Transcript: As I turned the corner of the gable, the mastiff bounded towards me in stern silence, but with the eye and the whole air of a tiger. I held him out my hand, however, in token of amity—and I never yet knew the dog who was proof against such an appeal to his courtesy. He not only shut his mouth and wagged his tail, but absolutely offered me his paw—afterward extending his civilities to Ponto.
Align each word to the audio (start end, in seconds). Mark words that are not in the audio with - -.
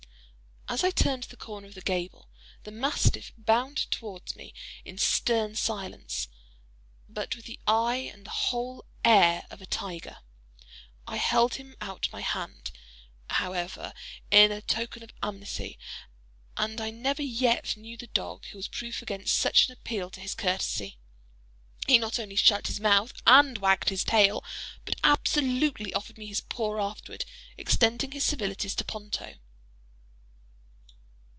As 0.69 0.85
I 0.85 0.89
turned 0.91 1.23
the 1.23 1.35
corner 1.35 1.67
of 1.67 1.73
the 1.75 1.81
gable, 1.81 2.29
the 2.63 2.71
mastiff 2.71 3.33
bounded 3.37 3.91
towards 3.91 4.37
me 4.37 4.53
in 4.85 4.97
stern 4.97 5.53
silence, 5.53 6.29
but 7.09 7.35
with 7.35 7.43
the 7.43 7.59
eye 7.67 8.09
and 8.13 8.25
the 8.25 8.29
whole 8.29 8.85
air 9.03 9.43
of 9.51 9.61
a 9.61 9.65
tiger. 9.65 10.19
I 11.05 11.17
held 11.17 11.55
him 11.55 11.75
out 11.81 12.07
my 12.13 12.21
hand, 12.21 12.71
however, 13.31 13.93
in 14.31 14.61
token 14.61 15.03
of 15.03 15.11
amity—and 15.21 16.79
I 16.79 16.89
never 16.89 17.21
yet 17.21 17.75
knew 17.75 17.97
the 17.97 18.07
dog 18.07 18.45
who 18.45 18.57
was 18.57 18.69
proof 18.69 19.01
against 19.01 19.35
such 19.35 19.67
an 19.67 19.73
appeal 19.73 20.09
to 20.11 20.21
his 20.21 20.33
courtesy. 20.35 20.97
He 21.85 21.97
not 21.97 22.17
only 22.17 22.37
shut 22.37 22.67
his 22.67 22.79
mouth 22.79 23.11
and 23.27 23.57
wagged 23.57 23.89
his 23.89 24.05
tail, 24.05 24.41
but 24.85 24.95
absolutely 25.03 25.93
offered 25.93 26.17
me 26.17 26.27
his 26.27 26.39
paw—afterward 26.39 27.25
extending 27.57 28.11
his 28.13 28.23
civilities 28.23 28.73
to 28.75 28.85
Ponto. 28.85 29.35